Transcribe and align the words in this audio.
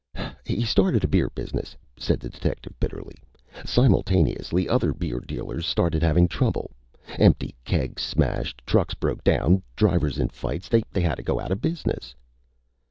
"He 0.47 0.63
started 0.65 1.03
a 1.03 1.07
beer 1.07 1.29
business," 1.29 1.77
said 1.95 2.19
the 2.19 2.29
detective 2.29 2.73
bitterly. 2.79 3.13
"Simultaneous 3.63 4.51
other 4.67 4.93
beer 4.95 5.19
dealers 5.19 5.67
started 5.67 6.01
havin' 6.01 6.27
trouble. 6.27 6.71
Empty 7.19 7.53
kegs 7.63 8.01
smashed. 8.01 8.63
Trucks 8.65 8.95
broke 8.95 9.23
down. 9.23 9.61
Drivers 9.75 10.17
in 10.17 10.29
fights. 10.29 10.69
They 10.69 10.81
hadda 11.01 11.21
go 11.21 11.39
outta 11.39 11.55
business!" 11.57 12.15